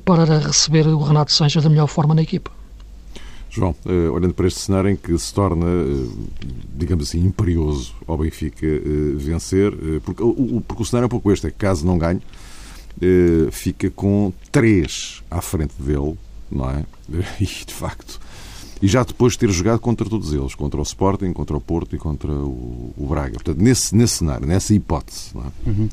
[0.05, 2.49] para receber o Renato Sanches da melhor forma na equipa.
[3.57, 6.27] João, uh, olhando para este cenário em que se torna, uh,
[6.75, 11.31] digamos assim, imperioso ao Benfica uh, vencer, porque o, porque, o, cenário é um pouco
[11.31, 12.21] este, é que caso não ganhe,
[13.51, 16.15] fica com três à frente dele,
[16.51, 16.85] não é?
[17.39, 18.19] E, de facto,
[18.81, 21.95] e já depois de ter jogado contra todos eles, contra o Sporting, contra o Porto
[21.95, 23.33] e contra o, o Braga.
[23.33, 25.31] Portanto, nesse, nesse cenário, nessa hipótese.
[25.35, 25.69] É?
[25.69, 25.89] Uhum.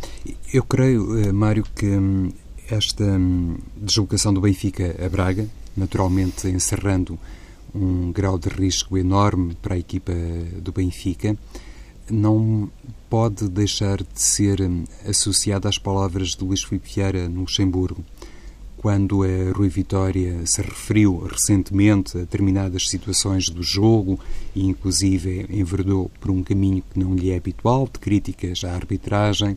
[0.53, 2.31] Eu creio, Mário, que hum,
[2.69, 7.19] esta hum, deslocação do Benfica a Braga, naturalmente encerrando
[7.75, 10.13] um grau de risco enorme para a equipa
[10.63, 11.37] do Benfica,
[12.11, 12.71] não
[13.09, 14.59] pode deixar de ser
[15.09, 18.05] associada às palavras de Luís Filipe Vieira no Luxemburgo,
[18.77, 24.21] quando a Rui Vitória se referiu recentemente a determinadas situações do jogo
[24.55, 29.57] e inclusive enverdou por um caminho que não lhe é habitual, de críticas à arbitragem,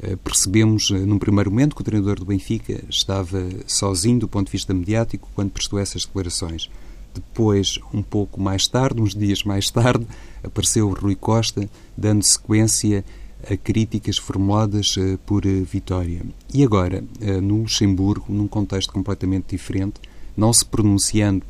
[0.00, 4.46] eh, percebemos eh, num primeiro momento que o treinador do Benfica estava sozinho do ponto
[4.46, 6.70] de vista mediático quando prestou essas declarações.
[7.14, 10.06] Depois, um pouco mais tarde, uns dias mais tarde,
[10.42, 13.04] apareceu Rui Costa, dando sequência
[13.48, 16.22] a críticas formuladas uh, por uh, Vitória.
[16.52, 20.00] E agora, uh, no Luxemburgo, num contexto completamente diferente,
[20.36, 21.42] não se pronunciando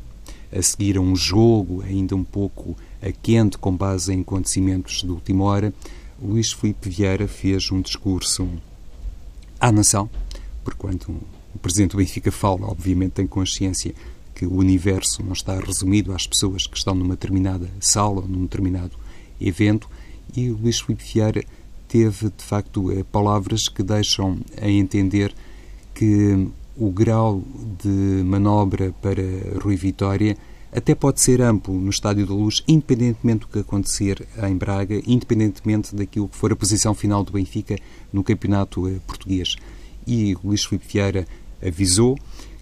[0.51, 5.09] a seguir a um jogo ainda um pouco a quente com base em acontecimentos de
[5.09, 5.73] última hora,
[6.21, 8.47] Luís Filipe Vieira fez um discurso
[9.59, 10.09] à nação,
[10.63, 11.11] porquanto
[11.53, 13.93] o Presidente do Benfica fala, obviamente tem consciência
[14.41, 18.41] que o universo não está resumido às pessoas que estão numa determinada sala ou num
[18.41, 18.97] determinado
[19.39, 19.87] evento,
[20.35, 21.43] e Luís Filipe Vieira
[21.87, 25.31] teve, de facto, eh, palavras que deixam a entender
[25.93, 27.43] que o grau
[27.83, 29.21] de manobra para
[29.61, 30.35] Rui Vitória
[30.71, 35.95] até pode ser amplo no Estádio da Luz, independentemente do que acontecer em Braga, independentemente
[35.95, 37.75] daquilo que for a posição final do Benfica
[38.11, 39.55] no campeonato eh, português.
[40.07, 41.27] E Luís Filipe Vieira
[41.63, 42.17] avisou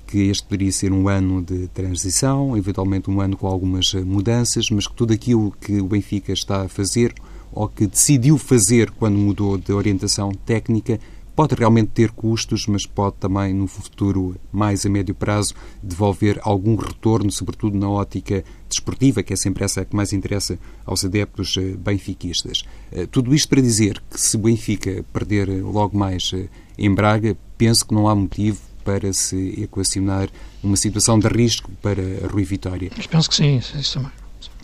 [0.09, 4.65] que este poderia ser um ano de transição, eventualmente um ano com algumas eh, mudanças,
[4.71, 7.13] mas que tudo aquilo que o Benfica está a fazer
[7.51, 10.99] ou que decidiu fazer quando mudou de orientação técnica
[11.35, 16.75] pode realmente ter custos, mas pode também, no futuro mais a médio prazo, devolver algum
[16.75, 21.75] retorno, sobretudo na ótica desportiva, que é sempre essa que mais interessa aos adeptos eh,
[21.77, 22.63] benfiquistas.
[22.91, 26.31] Eh, tudo isto para dizer que se o Benfica perder logo mais
[26.77, 30.29] em Braga, penso que não há motivo para se equacionar
[30.63, 32.89] uma situação de risco para Rui Vitória.
[32.97, 34.11] Mas penso que sim, isso também.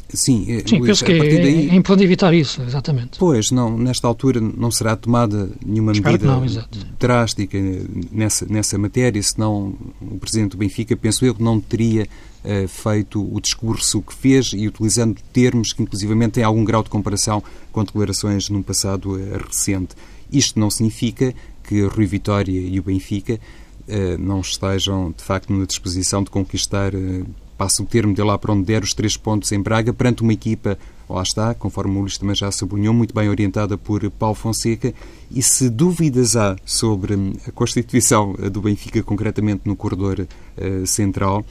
[0.09, 3.19] Sim, eh, Sim penso que é, daí, é importante evitar isso, exatamente.
[3.19, 6.65] Pois, não, nesta altura não será tomada nenhuma Espero medida não,
[6.97, 7.55] drástica
[8.11, 12.07] nessa, nessa matéria, senão o Presidente do Benfica, penso eu, que não teria
[12.43, 16.89] uh, feito o discurso que fez e utilizando termos que inclusivamente têm algum grau de
[16.89, 19.95] comparação com declarações num passado uh, recente.
[20.31, 21.31] Isto não significa
[21.63, 23.39] que Rui Vitória e o Benfica
[24.19, 26.91] não estejam, de facto, na disposição de conquistar
[27.57, 30.33] passa o termo de lá para onde der os três pontos em Braga, perante uma
[30.33, 30.77] equipa,
[31.09, 34.93] lá está, conforme o Luís também já sublinhou, muito bem orientada por Paulo Fonseca.
[35.31, 37.13] E se dúvidas há sobre
[37.47, 40.27] a constituição do Benfica, concretamente no corredor
[40.85, 41.45] central,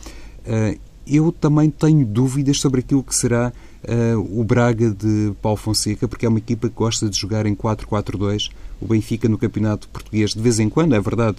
[1.06, 3.50] eu também tenho dúvidas sobre aquilo que será
[3.88, 7.54] uh, o Braga de Paulo Fonseca, porque é uma equipa que gosta de jogar em
[7.54, 8.50] 4-4-2.
[8.80, 11.38] O Benfica no campeonato português, de vez em quando, é verdade,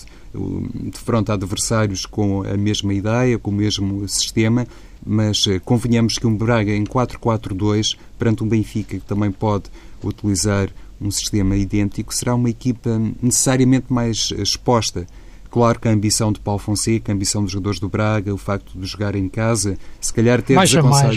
[0.91, 4.65] defronta adversários com a mesma ideia, com o mesmo sistema,
[5.05, 9.65] mas uh, convenhamos que um Braga em 4-4-2, perante um Benfica que também pode
[10.03, 15.05] utilizar um sistema idêntico, será uma equipa necessariamente mais exposta.
[15.51, 18.77] Claro que a ambição de Paulo Fonseca, a ambição dos jogadores do Braga, o facto
[18.77, 21.15] de jogar em casa, se calhar ter mais,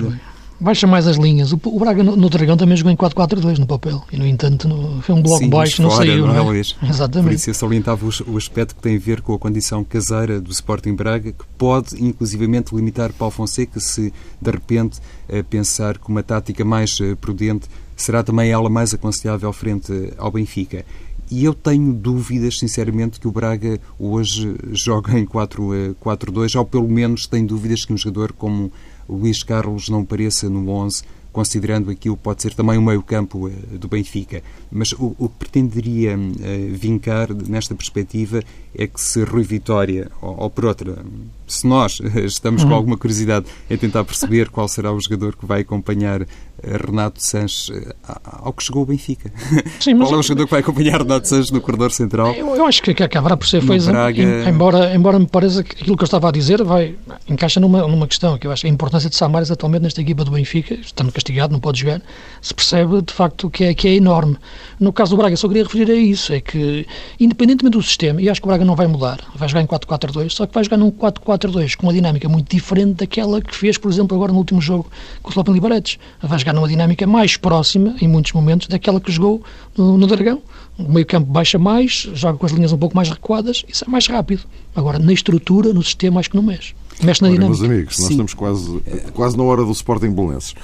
[0.60, 1.52] baixa mais as linhas.
[1.52, 4.68] O, o Braga no, no, Dragão também jogou em 4-4-2 no papel e, no entanto,
[4.68, 6.26] no, foi um bloco Sim, baixo, não saiu.
[6.26, 6.58] Não, é?
[6.88, 7.28] Exatamente.
[7.28, 10.40] Por isso eu salientava o, o aspecto que tem a ver com a condição caseira
[10.40, 16.08] do Sporting Braga, que pode, inclusivamente, limitar Paulo Fonseca se, de repente, eh, pensar que
[16.08, 20.84] uma tática mais eh, prudente será também ela mais aconselhável frente ao Benfica.
[21.30, 27.26] E eu tenho dúvidas, sinceramente, que o Braga hoje joga em 4-2, ou pelo menos
[27.26, 28.72] tenho dúvidas que um jogador como
[29.08, 33.86] Luís Carlos não apareça no 11, considerando aquilo pode ser também o meio-campo eh, do
[33.86, 34.42] Benfica.
[34.70, 38.42] Mas o, o que pretenderia uh, vincar nesta perspectiva
[38.74, 41.04] é que se Rui Vitória, ou, ou por outra,
[41.46, 42.68] se nós estamos uhum.
[42.68, 46.26] com alguma curiosidade em tentar perceber qual será o jogador que vai acompanhar
[46.62, 47.94] Renato Sanches eh,
[48.24, 49.32] ao que chegou o Benfica.
[49.80, 50.08] Sim, mas...
[50.08, 52.32] Qual é o jogador que vai acompanhar Renato Sanches no corredor central?
[52.34, 54.48] Eu, eu acho que, que acabará por ser Braga...
[54.48, 56.96] embora, embora me pareça que aquilo que eu estava a dizer vai,
[57.28, 60.30] encaixa numa, numa questão que eu acho a importância de Samares atualmente nesta equipa do
[60.30, 62.02] Benfica, estando castigado, não pode jogar,
[62.40, 64.36] se percebe de facto que é, que é enorme.
[64.80, 66.86] No caso do Braga, só queria referir a isso, é que
[67.20, 70.30] independentemente do sistema, e acho que o Braga não vai mudar, vai jogar em 4-4-2,
[70.30, 73.90] só que vai jogar num 4-4-2 com uma dinâmica muito diferente daquela que fez, por
[73.90, 74.90] exemplo, agora no último jogo
[75.22, 75.98] com o Slopan Liberetes.
[76.22, 79.42] Vai jogar numa dinâmica mais próxima, em muitos momentos, daquela que jogou
[79.76, 80.42] no, no Dragão.
[80.78, 83.88] O meio campo baixa mais, joga com as linhas um pouco mais recuadas, isso é
[83.90, 84.42] mais rápido.
[84.74, 86.74] Agora, na estrutura, no sistema, acho que não mexe.
[87.02, 87.60] Mexe na Ora, dinâmica.
[87.60, 88.12] Meus amigos, nós Sim.
[88.12, 88.82] estamos quase,
[89.14, 90.54] quase na hora do Sporting Belenenses.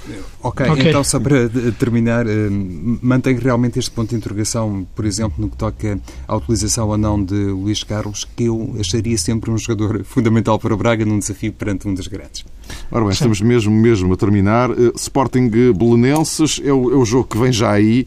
[0.43, 5.35] Okay, ok, então só para terminar, eh, mantém realmente este ponto de interrogação, por exemplo,
[5.39, 9.59] no que toca à utilização ou não de Luís Carlos, que eu acharia sempre um
[9.59, 12.45] jogador fundamental para o Braga num desafio perante um dos grandes.
[12.91, 14.71] Ora bem, estamos mesmo, mesmo a terminar.
[14.71, 18.07] Uh, Sporting Belenenses é o, é o jogo que vem já aí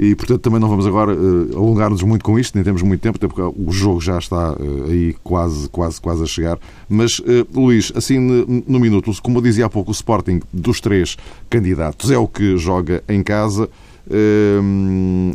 [0.00, 3.16] e, portanto, também não vamos agora uh, alongar-nos muito com isto, nem temos muito tempo,
[3.16, 6.56] até porque o jogo já está uh, aí quase, quase, quase a chegar.
[6.88, 11.16] Mas, uh, Luís, assim, no, minuto, como eu dizia há pouco, o Sporting dos três
[11.50, 13.68] candidatos é o que joga em casa.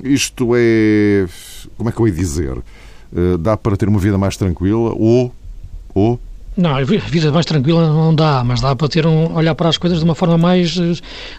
[0.06, 1.28] isto é.
[1.78, 2.58] Como é que eu ia dizer?
[3.42, 5.34] dá para ter uma vida mais tranquila ou.
[5.94, 6.18] ou
[6.56, 9.78] não, a vida mais tranquila não dá, mas dá para ter um, olhar para as
[9.78, 10.78] coisas de uma forma mais,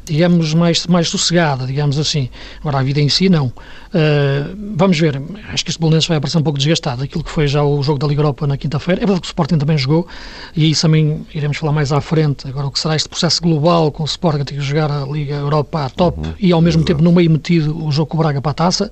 [0.05, 2.29] digamos, mais, mais sossegada, digamos assim.
[2.61, 3.53] Agora, a vida em si, não.
[3.95, 7.05] Uh, vamos ver, acho que este Bolonense vai aparecer um pouco desgastado.
[7.05, 9.29] Aquilo que foi já o jogo da Liga Europa na quinta-feira, é verdade que o
[9.29, 10.09] Sporting também jogou,
[10.57, 12.49] e isso também iremos falar mais à frente.
[12.49, 15.05] Agora, o que será este processo global com o Sporting a ter que jogar a
[15.05, 18.17] Liga Europa à top uhum, e ao mesmo tempo no meio metido o jogo com
[18.17, 18.91] o Braga para a taça.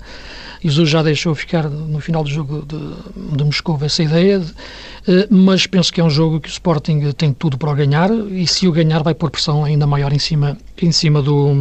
[0.64, 5.26] Jesus já deixou ficar no final do jogo de, de Moscou essa ideia, de, uh,
[5.28, 8.46] mas penso que é um jogo que o Sporting tem tudo para o ganhar e
[8.46, 11.52] se o ganhar vai pôr pressão ainda maior em cima, em cima do,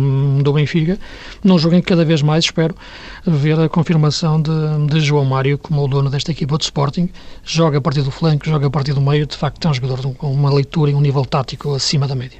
[0.44, 1.00] do Benfica.
[1.44, 2.76] Num jogo em que cada vez mais espero
[3.26, 4.52] ver a confirmação de,
[4.88, 7.10] de João Mário como o dono desta equipa do Sporting.
[7.44, 10.14] Joga a partir do flanco, joga a partir do meio, de facto é um jogador
[10.16, 12.40] com uma leitura e um nível tático acima da média.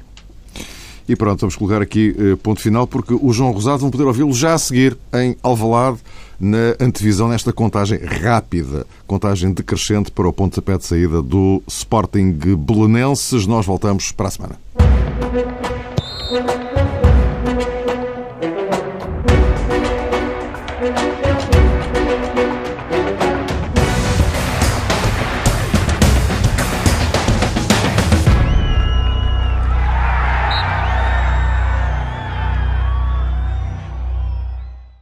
[1.08, 4.32] E pronto, vamos colocar aqui eh, ponto final, porque o João Rosado vão poder ouvi-lo
[4.32, 5.98] já a seguir em Alvalade,
[6.38, 13.46] na antevisão, nesta contagem rápida, contagem decrescente para o pontapé de saída do Sporting Belenenses.
[13.46, 14.56] Nós voltamos para a semana.